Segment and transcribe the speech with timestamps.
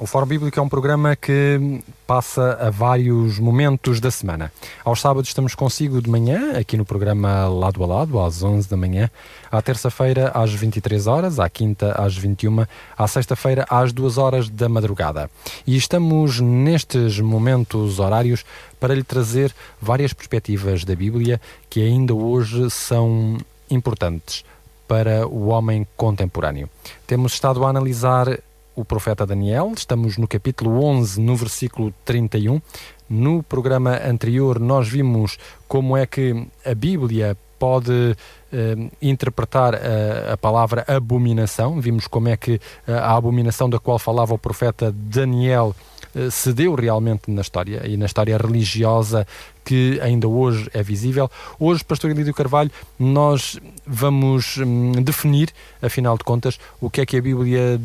[0.00, 4.50] O Fórum Bíblico é um programa que passa a vários momentos da semana.
[4.82, 8.78] Aos sábados estamos consigo de manhã, aqui no programa Lado a Lado, às 11 da
[8.78, 9.10] manhã.
[9.52, 11.38] À terça-feira, às 23 horas.
[11.38, 12.64] À quinta, às 21.
[12.96, 15.30] À sexta-feira, às 2 horas da madrugada.
[15.66, 18.42] E estamos nestes momentos horários
[18.80, 23.36] para lhe trazer várias perspectivas da Bíblia que ainda hoje são
[23.70, 24.46] importantes
[24.88, 26.70] para o homem contemporâneo.
[27.06, 28.40] Temos estado a analisar
[28.80, 29.72] o profeta Daniel.
[29.76, 32.60] Estamos no capítulo 11, no versículo 31.
[33.08, 35.36] No programa anterior, nós vimos
[35.68, 38.16] como é que a Bíblia pode
[38.50, 41.78] eh, interpretar a, a, palavra abominação.
[41.78, 45.76] Vimos como é que a, a abominação da qual falava o profeta Daniel
[46.14, 49.26] eh, se deu realmente na história e na história religiosa
[49.62, 51.30] que ainda hoje é visível.
[51.58, 55.50] Hoje, Pastor Elídio Carvalho, nós vamos hum, definir,
[55.82, 57.78] afinal de contas, o que é que a Bíblia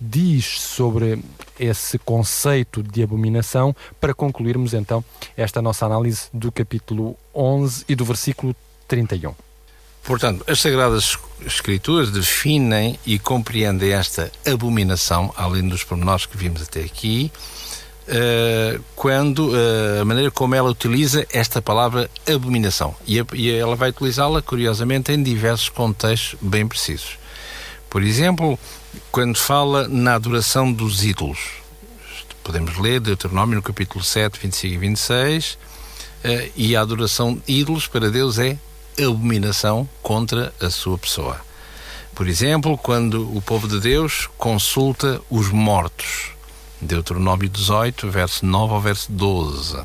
[0.00, 1.22] diz sobre
[1.58, 5.04] esse conceito de abominação, para concluirmos então
[5.36, 8.56] esta nossa análise do capítulo 11 e do versículo
[8.88, 9.34] 31.
[10.02, 16.80] Portanto, as Sagradas Escrituras definem e compreendem esta abominação, além dos pormenores que vimos até
[16.80, 17.30] aqui,
[18.08, 22.94] uh, quando uh, a maneira como ela utiliza esta palavra abominação.
[23.06, 27.18] E ela vai utilizá-la, curiosamente, em diversos contextos bem precisos.
[27.90, 28.56] Por exemplo,
[29.10, 31.40] quando fala na adoração dos ídolos.
[32.44, 35.58] Podemos ler Deuteronômio no capítulo 7, 25 e 26,
[36.22, 38.56] eh, e a adoração de ídolos para Deus é
[39.04, 41.40] abominação contra a sua pessoa.
[42.14, 46.30] Por exemplo, quando o povo de Deus consulta os mortos.
[46.80, 49.84] Deuteronômio 18, verso 9 ao verso 12.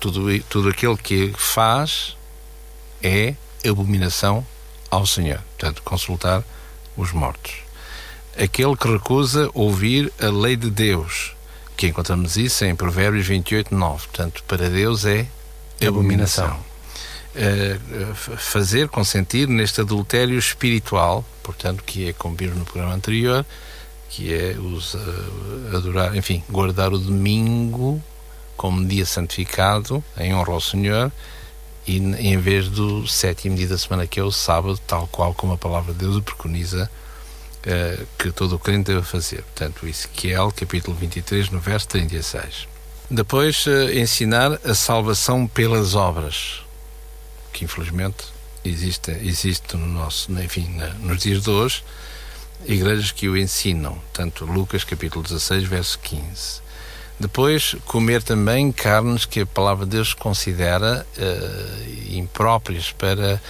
[0.00, 2.16] Tudo, tudo aquilo que faz
[3.02, 3.34] é
[3.68, 4.46] abominação
[4.94, 5.40] ao Senhor.
[5.58, 6.42] Portanto, consultar
[6.96, 7.54] os mortos.
[8.38, 11.34] Aquele que recusa ouvir a lei de Deus,
[11.76, 14.06] que encontramos isso em Provérbios 28, 9.
[14.06, 15.26] Portanto, para Deus é
[15.86, 16.58] abominação.
[17.34, 23.44] Uh, fazer, consentir neste adultério espiritual, portanto, que é como vimos no programa anterior,
[24.08, 28.00] que é os, uh, adorar, enfim, guardar o domingo
[28.56, 31.10] como dia santificado, em honra ao Senhor,
[31.86, 35.52] e em vez do sétimo dia da semana, que é o sábado, tal qual como
[35.52, 36.90] a palavra de Deus o preconiza,
[37.66, 39.42] uh, que todo o crente deve fazer.
[39.42, 42.66] Portanto, Ezequiel, capítulo 23, no verso 36.
[43.10, 46.62] Depois, uh, ensinar a salvação pelas obras,
[47.52, 48.24] que infelizmente
[48.64, 51.84] existe, existe no nosso, enfim, na, nos dias de hoje,
[52.64, 54.00] igrejas que o ensinam.
[54.12, 56.63] Tanto Lucas, capítulo 16, verso 15
[57.18, 63.40] depois, comer também carnes que a palavra de Deus considera uh, impróprias para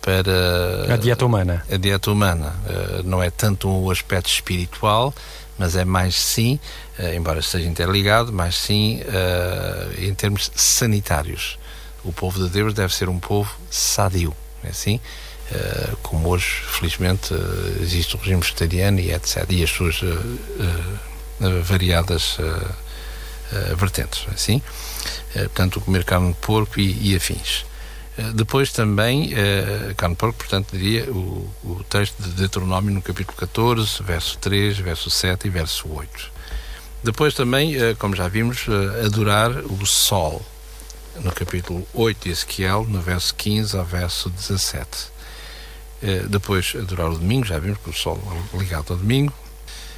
[0.00, 1.66] para a dieta humana.
[1.68, 5.12] A dieta humana uh, não é tanto um aspecto espiritual,
[5.58, 6.60] mas é mais sim,
[7.00, 9.00] uh, embora esteja interligado, mas sim
[9.98, 11.58] em termos sanitários.
[12.04, 15.00] O povo de Deus deve ser um povo sadio, é assim?
[16.02, 17.34] como hoje, felizmente,
[17.78, 19.44] existe o regime vegetariano e etc.
[19.50, 20.00] E as suas
[21.62, 22.38] variadas
[23.52, 24.56] uh, vertentes, é assim?
[24.56, 27.64] Uh, portanto, comer carne de porco e, e afins.
[28.18, 29.32] Uh, depois também,
[29.96, 34.78] carne de porco, portanto, diria o, o texto de Deuteronômio no capítulo 14, verso 3,
[34.78, 36.32] verso 7 e verso 8.
[37.04, 38.66] Depois também, como já vimos,
[39.04, 40.40] adorar o sol,
[41.20, 44.86] no capítulo 8 de Ezequiel, no verso 15 ao verso 17.
[46.28, 48.22] Depois, adorar o domingo, já vimos que o sol
[48.54, 49.32] ligado ao domingo,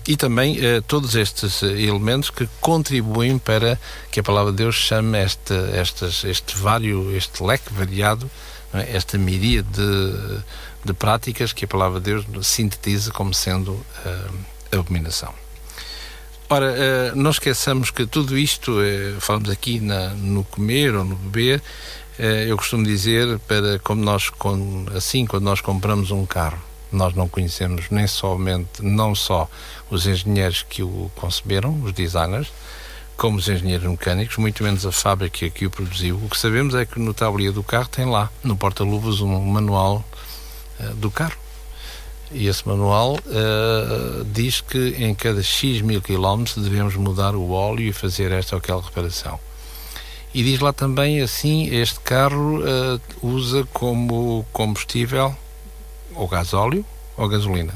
[0.06, 3.78] e também eh, todos estes eh, elementos que contribuem para
[4.10, 8.31] que a palavra de Deus chame este, estes, este vário, este leque variado,
[8.75, 8.97] é?
[8.97, 10.43] esta miríade de,
[10.84, 15.32] de práticas que a palavra de Deus sintetiza como sendo uh, abominação.
[16.50, 21.16] Ora, uh, não esqueçamos que tudo isto, uh, falamos aqui na, no comer ou no
[21.16, 21.62] beber,
[22.46, 24.31] eu costumo dizer, para como nós,
[24.96, 29.48] assim, quando nós compramos um carro, nós não conhecemos nem somente, não só
[29.90, 32.52] os engenheiros que o conceberam, os designers,
[33.16, 36.16] como os engenheiros mecânicos, muito menos a fábrica que o produziu.
[36.16, 40.04] O que sabemos é que no tabuleiro do carro tem lá, no porta-luvas, um manual
[40.81, 41.36] uh, do carro.
[42.32, 47.82] E esse manual uh, diz que em cada X mil quilómetros devemos mudar o óleo
[47.82, 49.38] e fazer esta ou aquela reparação.
[50.32, 55.36] E diz lá também assim: este carro uh, usa como combustível
[56.14, 56.84] ou gasóleo
[57.16, 57.75] ou gasolina.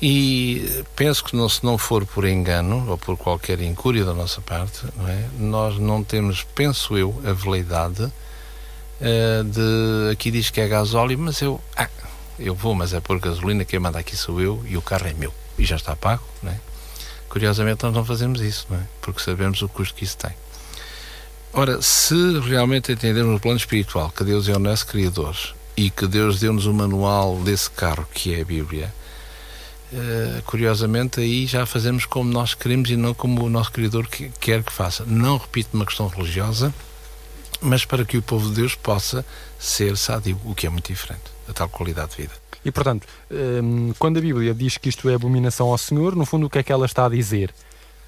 [0.00, 4.40] E penso que não, se não for por engano ou por qualquer incúria da nossa
[4.40, 5.28] parte, não é?
[5.38, 11.40] nós não temos, penso eu, a veleidade uh, de aqui diz que é gasóleo, mas
[11.40, 11.88] eu, ah,
[12.36, 15.12] eu vou, mas é por gasolina, quem manda aqui sou eu e o carro é
[15.12, 16.58] meu e já está pago, não é?
[17.28, 18.82] Curiosamente nós não fazemos isso, não é?
[19.00, 20.32] Porque sabemos o custo que isso tem.
[21.52, 25.36] Ora, se realmente entendermos no plano espiritual que Deus é o nosso Criador
[25.76, 28.92] e que Deus deu-nos o manual desse carro que é a Bíblia,
[29.92, 34.30] uh, curiosamente aí já fazemos como nós queremos e não como o nosso Criador que,
[34.40, 35.04] quer que faça.
[35.06, 36.72] Não repito uma questão religiosa,
[37.60, 39.24] mas para que o povo de Deus possa
[39.58, 42.34] ser sádio, o que é muito diferente, a tal qualidade de vida.
[42.64, 46.46] E portanto, um, quando a Bíblia diz que isto é abominação ao Senhor, no fundo
[46.46, 47.52] o que é que ela está a dizer?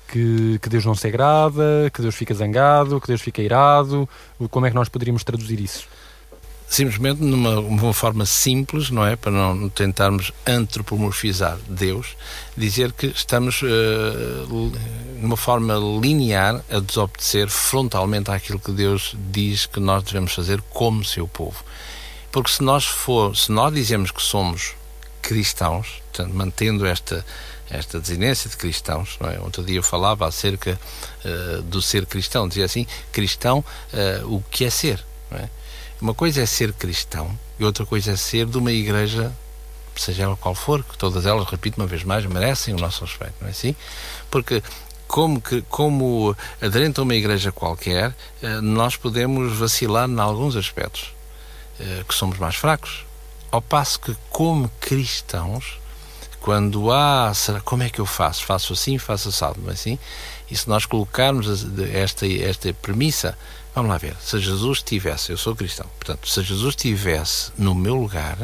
[0.07, 4.09] Que, que Deus não se agrada, que Deus fica zangado, que Deus fica irado?
[4.51, 5.89] Como é que nós poderíamos traduzir isso?
[6.69, 9.17] Simplesmente numa uma forma simples, não é?
[9.17, 12.17] Para não tentarmos antropomorfizar Deus,
[12.57, 14.73] dizer que estamos uh,
[15.21, 21.05] numa forma linear a desobedecer frontalmente àquilo que Deus diz que nós devemos fazer como
[21.05, 21.65] seu povo.
[22.33, 24.75] Porque se nós for, se nós dizemos que somos
[25.23, 27.25] cristãos, portanto, mantendo esta
[27.71, 29.41] esta desinência de cristãos, é?
[29.41, 30.79] Outro dia eu falava acerca
[31.25, 35.49] uh, do ser cristão, dizia assim, cristão, uh, o que é ser, não é?
[36.05, 39.33] Uma coisa é ser cristão e outra coisa é ser de uma igreja,
[39.97, 43.33] seja ela qual for, que todas elas, repito uma vez mais, merecem o nosso respeito,
[43.41, 43.75] não é assim?
[44.31, 44.63] Porque
[45.09, 51.15] como, que, como aderente a uma igreja qualquer, eh, nós podemos vacilar em alguns aspectos,
[51.81, 53.07] eh, que somos mais fracos.
[53.51, 55.79] Ao passo que, como cristãos,
[56.39, 58.45] quando há, será, como é que eu faço?
[58.45, 59.99] Faço assim, faço assado, é assim?
[60.51, 61.65] E se nós colocarmos
[61.95, 63.39] esta, esta premissa
[63.75, 64.17] Vamos lá ver.
[64.21, 68.39] Se Jesus estivesse, eu sou cristão, portanto, se Jesus estivesse no meu lugar,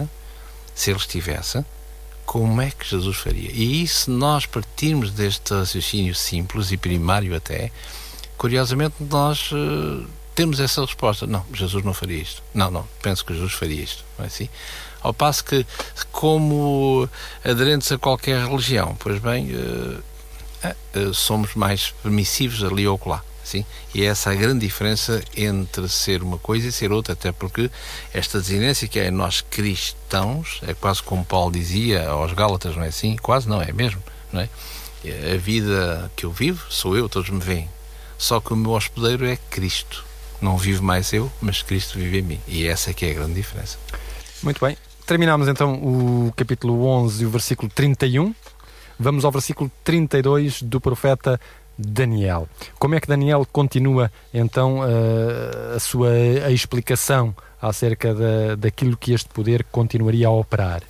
[0.75, 1.65] se ele estivesse,
[2.27, 3.51] como é que Jesus faria?
[3.53, 7.71] E se nós partirmos deste raciocínio simples e primário até,
[8.37, 11.27] curiosamente nós uh, temos essa resposta.
[11.27, 12.43] Não, Jesus não faria isto.
[12.53, 14.05] Não, não, penso que Jesus faria isto.
[14.19, 14.49] Não é assim?
[15.01, 15.67] Ao passo que,
[16.13, 17.09] como
[17.45, 20.03] aderentes a qualquer religião, pois bem, uh,
[20.99, 23.25] uh, somos mais permissivos ali ou lá.
[23.51, 23.67] Sim?
[23.93, 27.69] E é essa a grande diferença entre ser uma coisa e ser outra, até porque
[28.15, 32.89] esta desinência que é nós cristãos, é quase como Paulo dizia aos Gálatas, não é
[32.89, 33.17] assim?
[33.17, 34.01] Quase não, é mesmo,
[34.33, 34.49] não é?
[35.35, 37.69] A vida que eu vivo sou eu, todos me veem.
[38.17, 40.05] Só que o meu hospedeiro é Cristo.
[40.41, 42.41] Não vivo mais eu, mas Cristo vive em mim.
[42.47, 43.79] E essa é que é a grande diferença.
[44.45, 44.77] Muito bem.
[45.05, 48.33] Terminamos então o capítulo 11 e o versículo 31.
[48.97, 51.41] Vamos ao versículo 32 do profeta
[51.81, 52.49] Daniel.
[52.79, 56.11] Como é que Daniel continua então a, a sua
[56.47, 60.83] a explicação acerca da, daquilo que este poder continuaria a operar?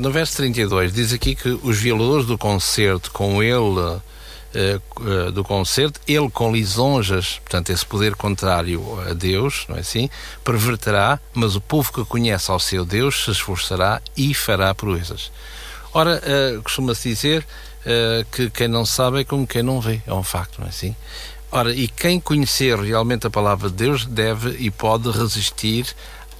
[0.00, 4.00] No verso 32 diz aqui que os violadores do concerto com ele
[4.58, 9.80] eh, eh, do concerto, ele com lisonjas, portanto, esse poder contrário a Deus, não é
[9.80, 10.08] assim?
[10.42, 15.30] Perverterá, mas o povo que conhece ao seu Deus se esforçará e fará proezas.
[15.92, 16.22] Ora,
[16.64, 17.46] costuma-se dizer
[18.32, 20.94] que quem não sabe é como quem não vê, é um facto, não é assim?
[21.50, 25.86] Ora, e quem conhecer realmente a palavra de Deus deve e pode resistir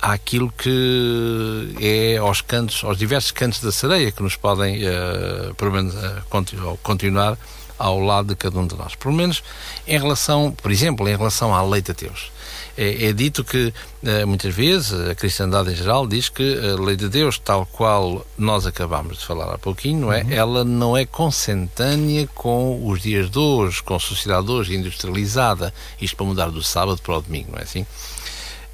[0.02, 6.78] àquilo que é aos cantos, aos diversos cantos da sereia que nos podem uh, uh,
[6.82, 7.38] continuar
[7.78, 8.94] ao lado de cada um de nós.
[8.94, 9.42] Pelo menos
[9.86, 12.30] em relação, por exemplo, em relação à lei de Deus
[12.76, 13.72] é, é dito que
[14.04, 18.24] eh, muitas vezes a cristandade em geral diz que a lei de Deus, tal qual
[18.36, 20.22] nós acabámos de falar há pouquinho, não é?
[20.22, 20.32] Uhum.
[20.32, 25.72] Ela não é consentânea com os dias de hoje, com a sociedade de hoje industrializada,
[26.00, 27.86] isto para mudar do sábado para o domingo, não é assim?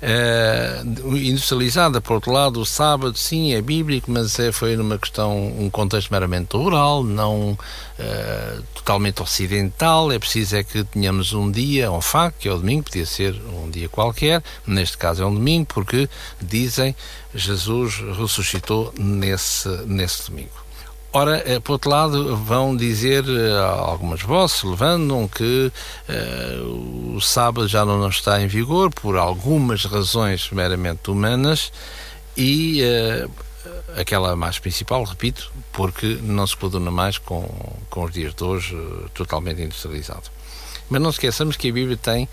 [0.03, 5.47] Uh, industrializada, por outro lado, o sábado, sim, é bíblico, mas é, foi numa questão,
[5.57, 10.11] um contexto meramente rural, não uh, totalmente ocidental.
[10.11, 13.41] É preciso é que tenhamos um dia, um facto, que é o domingo, podia ser
[13.63, 16.09] um dia qualquer, neste caso é um domingo, porque
[16.41, 16.97] dizem
[17.33, 20.62] Jesus ressuscitou nesse, nesse domingo.
[21.15, 25.71] Ora, eh, por outro lado, vão dizer eh, algumas vozes, levantam que
[26.09, 31.71] uh, o sábado já não está em vigor por algumas razões meramente humanas
[32.35, 33.31] e uh,
[33.95, 37.47] aquela mais principal, repito, porque não se coaduna mais com,
[37.91, 40.31] com os dias de hoje uh, totalmente industrializado.
[40.89, 42.29] Mas não esqueçamos que a Bíblia tem,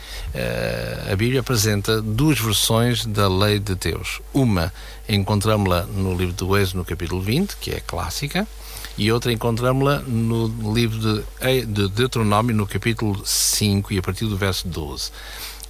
[1.09, 4.19] a Bíblia apresenta duas versões da lei de Deus.
[4.33, 4.73] Uma
[5.07, 8.45] encontramos-la no livro do Êxodo, no capítulo 20, que é clássica,
[8.99, 14.35] e outra encontramos-la no livro de, de Deuteronômio, no capítulo 5 e a partir do
[14.35, 15.09] verso 12.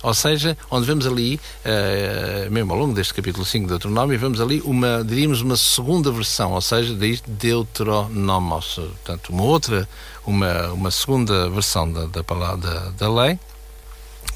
[0.02, 4.42] Ou seja, onde vemos ali, uh, mesmo ao longo deste capítulo 5 de Deuteronômio, vemos
[4.42, 9.88] ali uma, diríamos, uma segunda versão, ou seja, diz Deuteronomos, portanto, uma outra,
[10.26, 13.40] uma, uma segunda versão da, da palavra da, da lei,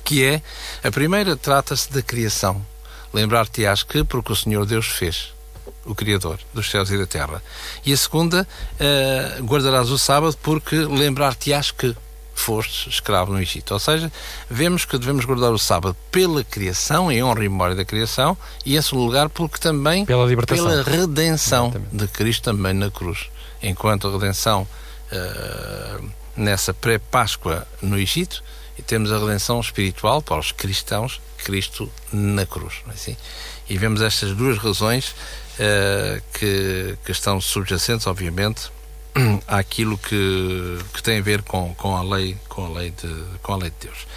[0.04, 0.40] que é,
[0.84, 2.64] a primeira trata-se da criação,
[3.12, 5.34] lembrar-te-ás que porque o Senhor Deus fez
[5.86, 7.41] o Criador dos céus e da terra.
[7.86, 11.96] E a segunda, uh, guardarás o sábado porque lembrar-te-ás que
[12.34, 13.74] foste escravo no Egito.
[13.74, 14.12] Ou seja,
[14.50, 18.75] vemos que devemos guardar o sábado pela criação, em honra e memória da criação, e
[18.75, 20.65] em segundo lugar porque também pela, libertação.
[20.65, 21.96] pela redenção Exatamente.
[21.96, 23.29] de Cristo também na cruz.
[23.62, 24.67] Enquanto a redenção
[25.12, 28.43] uh, nessa pré-Páscoa no Egito,
[28.77, 32.75] e temos a redenção espiritual para os cristãos, Cristo na cruz.
[32.88, 33.17] É assim?
[33.70, 35.15] E vemos estas duas razões
[36.34, 38.72] que, que estão subjacentes, obviamente,
[39.48, 43.54] àquilo que, que tem a ver com, com, a lei, com, a lei de, com
[43.54, 44.08] a lei de Deus.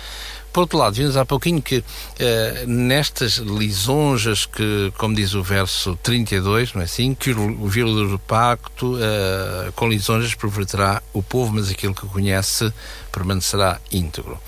[0.53, 1.85] Por outro lado, vimos há pouquinho que
[2.19, 7.15] eh, nestas lisonjas que, como diz o verso 32, não é assim?
[7.15, 12.73] Que o vírus do pacto eh, com lisonjas perverterá o povo, mas aquilo que conhece
[13.13, 14.41] permanecerá íntegro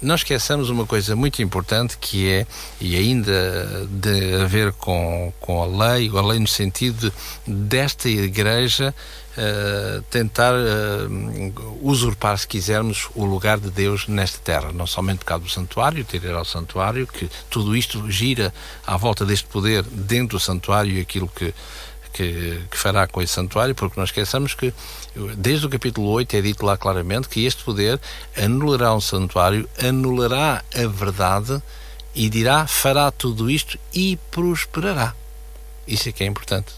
[0.00, 2.46] não esqueçamos uma coisa muito importante que é,
[2.80, 7.10] e ainda de a ver com, com a lei, a lei no sentido
[7.46, 8.94] de, desta igreja
[9.36, 15.26] uh, tentar uh, usurpar, se quisermos, o lugar de Deus nesta terra, não somente por
[15.26, 18.52] causa do santuário, ter ir ao santuário, que tudo isto gira
[18.86, 21.54] à volta deste poder dentro do santuário e aquilo que
[22.16, 24.72] que, que, fará com esse santuário, porque não esqueçamos que,
[25.36, 28.00] desde o capítulo 8, é dito lá claramente que este poder
[28.34, 31.62] anulará um santuário, anulará a verdade
[32.14, 35.14] e dirá: fará tudo isto e prosperará.
[35.86, 36.72] Isso é que é importante.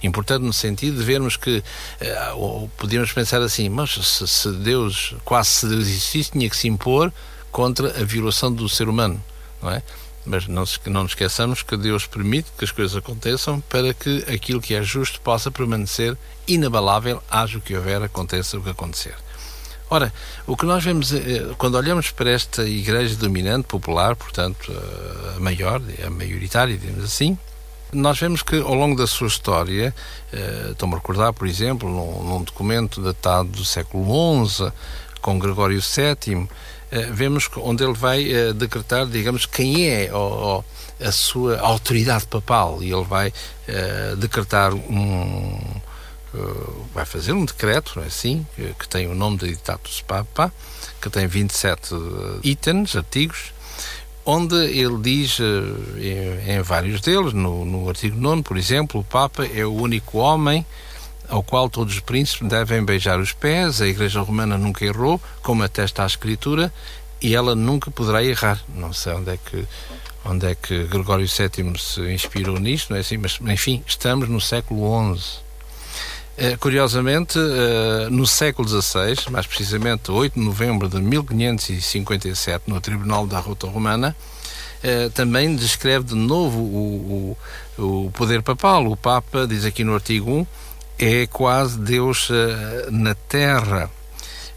[0.00, 1.64] Importante no sentido de vermos que,
[2.00, 6.56] eh, ou podíamos pensar assim, mas se, se Deus, quase se Deus existisse, tinha que
[6.56, 7.12] se impor
[7.50, 9.22] contra a violação do ser humano,
[9.60, 9.82] não é?
[10.26, 14.60] Mas não, não nos esqueçamos que Deus permite que as coisas aconteçam para que aquilo
[14.60, 16.16] que é justo possa permanecer
[16.48, 19.14] inabalável, haja o que houver, aconteça o que acontecer.
[19.90, 20.12] Ora,
[20.46, 24.72] o que nós vemos, eh, quando olhamos para esta igreja dominante, popular, portanto,
[25.36, 27.38] a maior, a maioritária, digamos assim,
[27.94, 29.94] nós vemos que ao longo da sua história,
[30.32, 34.72] eh, estou-me a recordar, por exemplo, num, num documento datado do século XI,
[35.20, 36.48] com Gregório VII, eh,
[37.12, 40.10] vemos onde ele vai eh, decretar, digamos, quem é
[41.00, 42.82] a sua autoridade papal.
[42.82, 43.32] E ele vai
[43.66, 45.58] eh, decretar um
[46.92, 48.44] vai fazer um decreto, não é assim,
[48.76, 50.52] que tem o nome de Editatus Papa,
[51.00, 51.94] que tem 27
[52.42, 53.52] itens, artigos,
[54.26, 59.64] onde ele diz, em, vários deles, no, no artigo 9, por exemplo, o Papa é
[59.64, 60.66] o único homem
[61.28, 63.80] ao qual todos os príncipes devem beijar os pés.
[63.80, 66.72] A Igreja Romana nunca errou, como atesta a Escritura,
[67.20, 68.62] e ela nunca poderá errar.
[68.74, 69.66] Não sei onde é que
[70.24, 73.18] onde é que Gregório VII se inspirou nisto, não é assim?
[73.18, 75.44] Mas, enfim, estamos no século XI.
[76.36, 83.26] Uh, curiosamente, uh, no século XVI, mais precisamente 8 de novembro de 1557, no Tribunal
[83.26, 84.16] da Rota Romana,
[84.82, 87.36] uh, também descreve de novo o,
[87.78, 88.86] o, o poder papal.
[88.86, 90.46] O Papa, diz aqui no artigo 1,
[90.98, 93.90] é quase Deus uh, na Terra.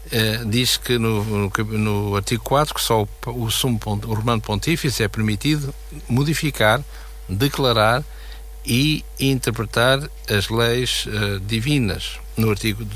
[0.06, 4.40] Uh, diz que no, no, no, artigo 4 que só o, o sumo o romano
[4.40, 5.74] pontífice é permitido
[6.08, 6.82] modificar,
[7.28, 8.02] declarar
[8.64, 12.18] e interpretar as leis uh, divinas.
[12.36, 12.86] No artigo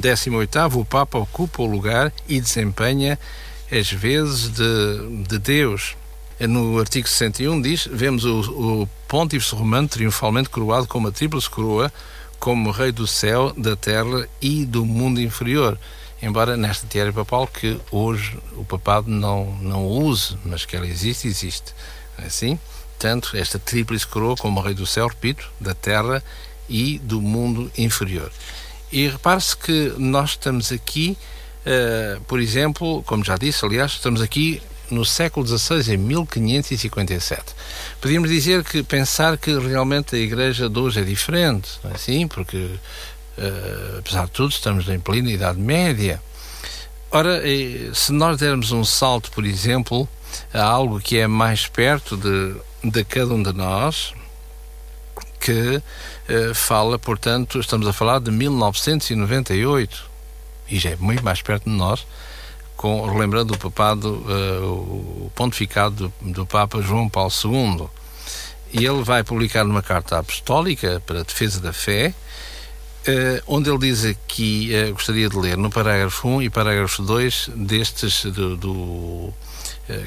[0.00, 3.18] 18 o Papa ocupa o lugar e desempenha
[3.72, 5.96] as vezes de, de Deus.
[6.40, 8.40] No artigo 61 diz, vemos o,
[8.82, 11.92] o pontífice romano triunfalmente coroado com uma tríplice coroa
[12.44, 15.78] como Rei do céu, da terra e do mundo inferior.
[16.20, 21.26] Embora nesta teoria papal que hoje o papado não, não use, mas que ela existe,
[21.26, 21.74] existe.
[22.18, 22.58] Assim?
[22.98, 26.22] Tanto esta tríplice coroa como Rei do céu, repito, da terra
[26.68, 28.30] e do mundo inferior.
[28.92, 31.16] E repare-se que nós estamos aqui,
[31.64, 34.60] uh, por exemplo, como já disse, aliás, estamos aqui
[34.90, 37.42] no século XVI, em 1557.
[38.00, 42.28] Podíamos dizer que pensar que realmente a Igreja de hoje é diferente, não é assim?
[42.28, 46.22] Porque, uh, apesar de tudo, estamos em plena Idade Média.
[47.10, 50.08] Ora, eh, se nós dermos um salto, por exemplo,
[50.52, 54.12] a algo que é mais perto de, de cada um de nós,
[55.38, 60.10] que uh, fala, portanto, estamos a falar de 1998,
[60.68, 62.06] e já é muito mais perto de nós,
[62.76, 67.88] com, relembrando o papado, uh, o pontificado do, do, Papa João Paulo II.
[68.72, 72.12] E ele vai publicar uma carta apostólica para a defesa da fé,
[73.06, 77.50] uh, onde ele diz aqui, uh, gostaria de ler no parágrafo 1 e parágrafo 2
[77.54, 79.34] destes do, do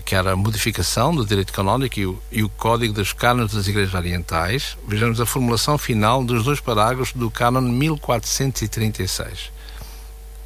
[0.05, 3.67] que era a modificação do direito canónico e o, e o Código dos Cânones das
[3.67, 4.75] Igrejas Orientais.
[4.87, 9.51] Vejamos a formulação final dos dois parágrafos do Cânon 1436.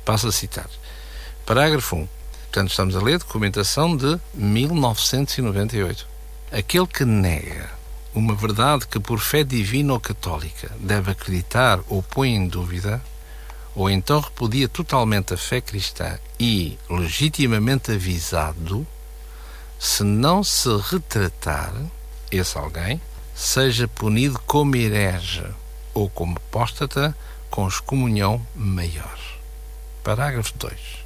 [0.03, 0.67] Passo a citar.
[1.51, 2.07] Parágrafo 1.
[2.43, 6.07] Portanto, estamos a ler documentação de 1998.
[6.49, 7.69] Aquele que nega
[8.15, 13.03] uma verdade que por fé divina ou católica deve acreditar ou põe em dúvida,
[13.75, 18.87] ou então repudia totalmente a fé cristã e, legitimamente avisado,
[19.77, 21.73] se não se retratar,
[22.31, 23.01] esse alguém,
[23.35, 25.43] seja punido como herege
[25.93, 27.13] ou como apóstata
[27.49, 29.19] com excomunhão maior.
[30.01, 31.00] Parágrafo 2.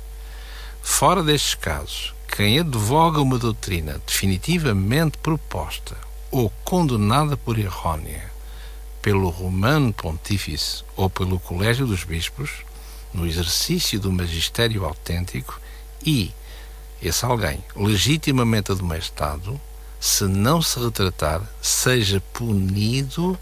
[0.87, 5.97] Fora destes casos, quem advoga uma doutrina definitivamente proposta
[6.31, 8.31] ou condenada por errônea
[9.01, 12.63] pelo Romano Pontífice ou pelo Colégio dos Bispos,
[13.13, 15.59] no exercício do magistério autêntico,
[16.05, 16.31] e
[17.01, 19.59] esse alguém legitimamente admoestado,
[19.99, 23.37] se não se retratar, seja punido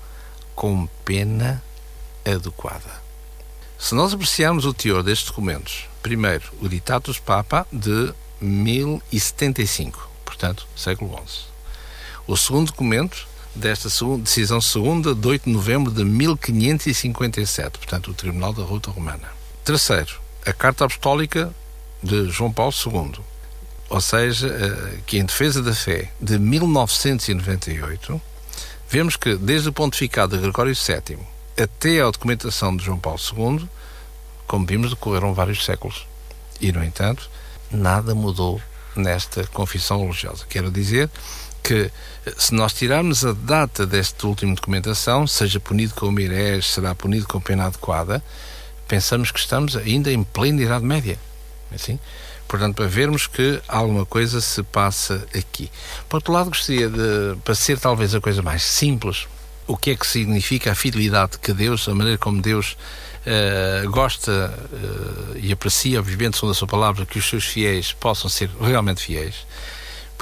[0.56, 1.62] com pena
[2.26, 3.04] adequada.
[3.78, 11.18] Se nós apreciarmos o teor destes documentos, primeiro, o Ditatus Papa de 1075, portanto, século
[11.26, 11.46] XI.
[12.28, 18.14] O segundo documento desta segunda, decisão segunda de 8 de novembro de 1557, portanto, o
[18.14, 19.30] Tribunal da Ruta Romana.
[19.64, 21.54] Terceiro, a Carta Apostólica
[22.02, 23.24] de João Paulo II,
[23.90, 28.22] ou seja, eh, que em defesa da fé de 1998,
[28.90, 31.18] vemos que desde o pontificado de Gregório VII
[31.58, 33.70] até a documentação de João Paulo II,
[34.54, 36.06] como vimos, decorreram vários séculos.
[36.62, 37.28] E, no entanto,
[37.72, 38.62] nada mudou
[38.96, 40.46] nesta confissão religiosa.
[40.48, 41.10] Quero dizer
[41.64, 41.90] que,
[42.38, 47.42] se nós tirarmos a data desta última documentação, seja punido com mirés, será punido com
[47.42, 48.24] pena adequada,
[48.88, 51.18] pensamos que estamos ainda em plena Idade Média.
[51.74, 52.00] Assim?
[52.48, 55.72] Portanto, para vermos que alguma coisa se passa aqui.
[56.08, 59.28] Por outro lado, gostaria de, para ser talvez a coisa mais simples,
[59.66, 62.78] o que é que significa a fidelidade que Deus, a maneira como Deus
[63.26, 68.30] uh, gosta uh, e aprecia, vivendo segundo a sua palavra, que os seus fiéis possam
[68.30, 69.46] ser realmente fiéis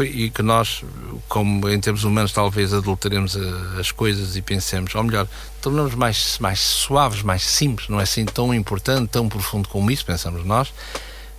[0.04, 0.84] e que nós,
[1.28, 3.38] como em termos humanos, talvez adulteremos
[3.80, 5.28] as coisas e pensemos, ou melhor,
[5.62, 10.06] tornamos mais, mais suaves, mais simples, não é assim tão importante, tão profundo como isso,
[10.06, 10.74] pensamos nós.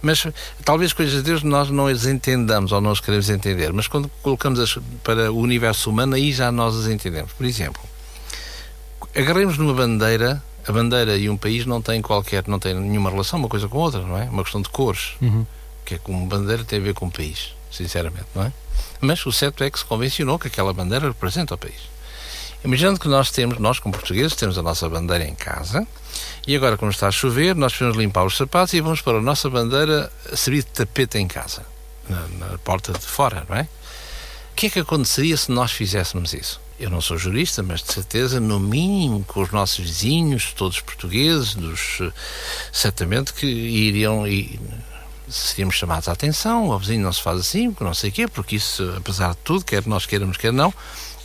[0.01, 0.27] Mas
[0.65, 4.11] talvez coisas de Deus nós não as entendamos ou não as queremos entender, mas quando
[4.21, 7.33] colocamos as para o universo humano, aí já nós as entendemos.
[7.33, 7.81] Por exemplo,
[9.15, 13.39] agarremos numa bandeira, a bandeira e um país não têm qualquer, não têm nenhuma relação
[13.39, 14.25] uma coisa com a outra, não é?
[14.25, 15.47] Uma questão de cores, uhum.
[15.85, 18.53] que é como bandeira tem a ver com o país, sinceramente, não é?
[19.01, 21.91] Mas o certo é que se convencionou que aquela bandeira representa o país.
[22.65, 25.87] Imaginando que nós temos, nós como portugueses, temos a nossa bandeira em casa
[26.47, 29.23] e agora, quando está a chover, nós vamos limpar os sapatos e vamos para a
[29.23, 31.65] nossa bandeira servir de tapete em casa,
[32.09, 33.63] na, na porta de fora, não é?
[34.53, 36.61] O que é que aconteceria se nós fizéssemos isso?
[36.83, 41.55] Eu não sou jurista, mas de certeza, no mínimo, com os nossos vizinhos, todos portugueses,
[41.55, 42.01] dos,
[42.73, 44.59] certamente que iriam e
[45.29, 48.57] seríamos chamados a atenção, o vizinho não se faz assim, não sei o quê, porque
[48.57, 50.75] isso, apesar de tudo, quer nós queiramos, quer não,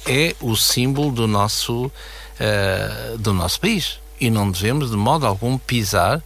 [0.05, 3.99] é o símbolo do nosso, uh, do nosso país.
[4.19, 6.21] E não devemos, de modo algum, pisar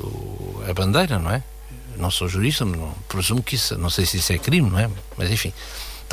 [0.00, 1.44] o, a bandeira, não é?
[1.96, 4.80] Não sou jurista, mas não, presumo que isso, não sei se isso é crime, não
[4.80, 4.90] é?
[5.16, 5.52] Mas enfim.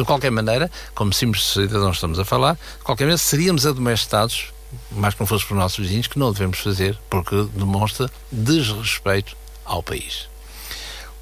[0.01, 4.51] De qualquer maneira, como simples cidadãos estamos a falar, de qualquer maneira seríamos admoestados,
[4.89, 9.83] mais que não fosse os nossos vizinhos, que não devemos fazer, porque demonstra desrespeito ao
[9.83, 10.27] país.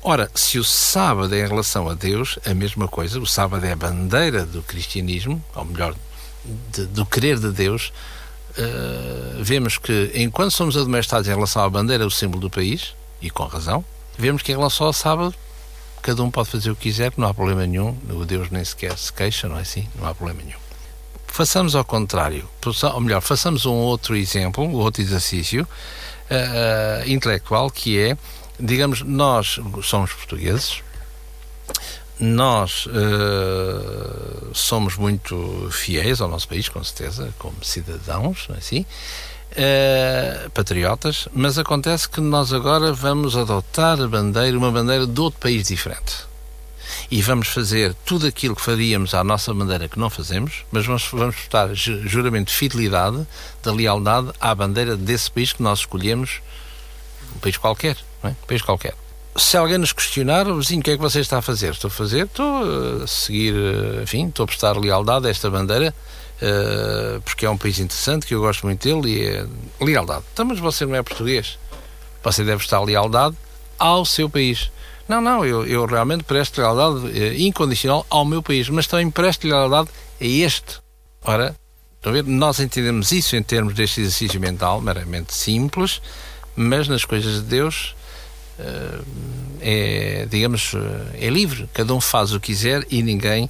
[0.01, 3.73] Ora, se o sábado é em relação a Deus, a mesma coisa, o sábado é
[3.73, 5.93] a bandeira do cristianismo, ou melhor,
[6.71, 7.91] de, do querer de Deus,
[8.51, 13.29] uh, vemos que enquanto somos admoestados em relação à bandeira, o símbolo do país, e
[13.29, 13.83] com razão,
[14.17, 15.35] vemos que em relação ao sábado,
[16.01, 18.97] cada um pode fazer o que quiser, não há problema nenhum, o Deus nem sequer
[18.97, 19.87] se queixa, não é assim?
[19.95, 20.59] Não há problema nenhum.
[21.27, 22.49] Façamos ao contrário,
[22.93, 28.17] ou melhor, façamos um outro exemplo, um outro exercício uh, intelectual, que é
[28.59, 30.83] digamos, nós somos portugueses,
[32.19, 38.85] nós uh, somos muito fiéis ao nosso país, com certeza, como cidadãos, não é assim?
[39.51, 45.39] Uh, patriotas, mas acontece que nós agora vamos adotar a bandeira, uma bandeira de outro
[45.39, 46.27] país diferente.
[47.09, 51.07] E vamos fazer tudo aquilo que faríamos à nossa bandeira que não fazemos, mas vamos,
[51.11, 53.25] vamos prestar juramento de fidelidade,
[53.63, 56.41] de lealdade à bandeira desse país que nós escolhemos,
[57.35, 58.33] um país qualquer é?
[58.47, 58.93] país qualquer.
[59.35, 61.71] Se alguém nos questionar, vizinho, o que é que você está a fazer?
[61.71, 65.93] Estou a fazer, estou a seguir, eh, enfim, estou a prestar lealdade a esta bandeira,
[66.41, 69.45] uh, porque é um país interessante, que eu gosto muito dele, e é
[69.79, 70.23] lealdade.
[70.33, 71.57] Então, mas você não é português.
[72.23, 73.35] Você deve prestar lealdade
[73.77, 74.71] ao seu país.
[75.07, 79.47] Não, não, eu, eu realmente presto lealdade uh, incondicional ao meu país, mas também presto
[79.47, 80.79] lealdade a este.
[81.23, 81.55] Ora,
[81.95, 82.23] estão a ver?
[82.23, 86.01] Nós entendemos isso em termos deste exercício mental, meramente simples,
[86.55, 87.95] mas nas coisas de Deus
[89.61, 90.73] é, digamos,
[91.13, 91.69] é livre.
[91.73, 93.49] Cada um faz o que quiser e ninguém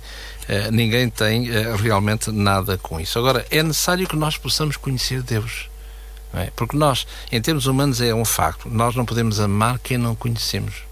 [0.72, 3.20] ninguém tem uh, realmente nada com isso.
[3.20, 5.70] Agora, é necessário que nós possamos conhecer Deus.
[6.34, 6.52] É?
[6.56, 8.70] Porque nós, em termos humanos, é um facto.
[8.70, 10.84] Nós não podemos amar quem não conhecemos.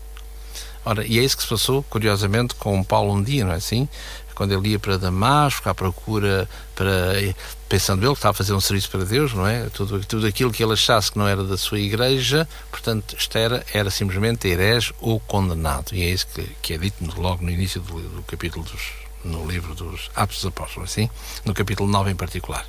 [0.84, 3.90] Ora, e é isso que se passou, curiosamente, com Paulo um dia, não é assim?
[4.34, 7.36] Quando ele ia para Damasco, à procura, para,
[7.68, 9.66] pensando ele que estava a fazer um serviço para Deus, não é?
[9.70, 13.66] Tudo, tudo aquilo que ele achasse que não era da sua igreja, portanto, isto era,
[13.74, 15.94] era simplesmente herege ou condenado.
[15.94, 19.46] E é isso que, que é dito logo no início do, do capítulo dos, no
[19.46, 21.10] livro dos Atos dos Apóstolos, assim?
[21.46, 22.66] No capítulo 9 em particular.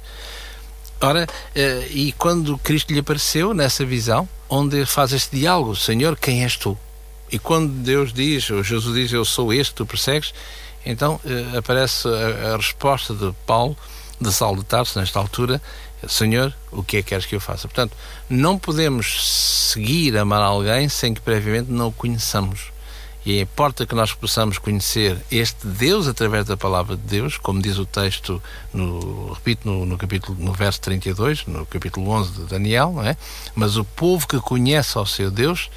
[1.00, 6.42] Ora, eh, e quando Cristo lhe apareceu nessa visão, onde faz este diálogo, Senhor, quem
[6.42, 6.76] és tu?
[7.30, 10.34] E quando Deus diz, ou Jesus diz, eu sou este, tu persegues,
[10.84, 13.76] então eh, aparece a, a, resposta de Paulo,
[14.20, 15.62] de Saulo de Tarso, nesta altura,
[16.08, 17.68] Senhor, o que é que queres que eu faça?
[17.68, 17.96] Portanto,
[18.28, 22.72] não podemos seguir, amar alguém sem que previamente não o conheçamos.
[23.28, 27.76] E importa que nós possamos conhecer este Deus através da palavra de Deus, como diz
[27.76, 32.90] o texto, no, repito, no, no, capítulo, no verso 32, no capítulo 11 de Daniel,
[32.90, 33.18] não é?
[33.54, 35.68] Mas o povo que conhece ao seu Deus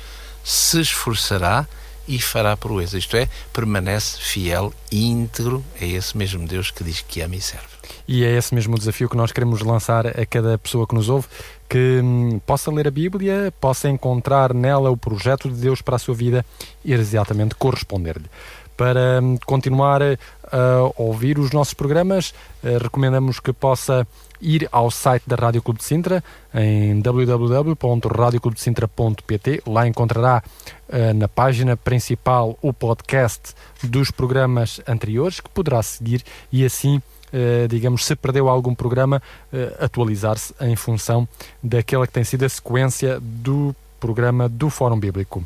[0.42, 1.68] se esforçará
[2.08, 2.98] e fará proeza.
[2.98, 7.42] Isto é, permanece fiel e íntegro a esse mesmo Deus que diz que ama e
[7.42, 7.68] serve.
[8.08, 11.28] E é esse mesmo desafio que nós queremos lançar a cada pessoa que nos ouve,
[11.70, 16.00] que hum, possa ler a Bíblia, possa encontrar nela o projeto de Deus para a
[16.00, 16.46] sua vida
[16.84, 18.26] e exatamente corresponder-lhe.
[18.76, 22.34] Para hum, continuar a ouvir os nossos programas,
[22.64, 24.06] eh, recomendamos que possa
[24.42, 26.24] ir ao site da Rádio Clube de Sintra
[26.54, 29.62] em www.radioclubedesintra.pt.
[29.68, 30.44] Lá encontrará
[30.90, 37.02] eh, na página principal o podcast dos programas anteriores que poderá seguir e assim
[37.34, 39.22] eh, digamos, se perdeu algum programa,
[39.54, 41.28] eh, atualizar-se em função
[41.64, 45.46] daquela que tem sido a sequência do programa do Fórum Bíblico.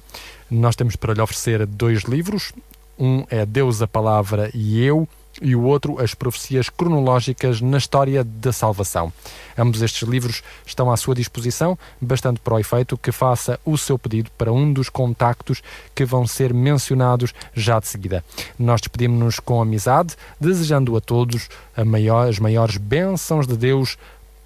[0.49, 2.53] Nós temos para lhe oferecer dois livros.
[2.97, 5.07] Um é Deus, a Palavra e Eu,
[5.41, 9.11] e o outro As Profecias Cronológicas na História da Salvação.
[9.57, 13.97] Ambos estes livros estão à sua disposição, bastante para o efeito que faça o seu
[13.97, 15.61] pedido para um dos contactos
[15.93, 18.23] que vão ser mencionados já de seguida.
[18.57, 23.97] Nós despedimos-nos com amizade, desejando a todos a maior, as maiores bênçãos de Deus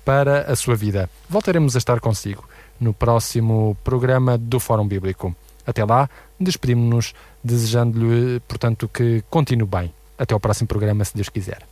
[0.04, 1.10] para a sua vida.
[1.30, 2.48] Voltaremos a estar consigo
[2.80, 5.36] no próximo programa do Fórum Bíblico.
[5.68, 9.99] Até lá, despedimos-nos desejando-lhe, portanto, que continue bem.
[10.20, 11.66] Até ao próximo programa, se Deus quiser.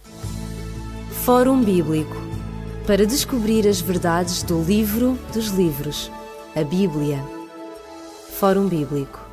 [1.25, 2.15] Fórum Bíblico
[2.87, 6.09] para descobrir as verdades do livro dos livros,
[6.55, 7.21] a Bíblia.
[8.39, 9.26] Fórum Bíblico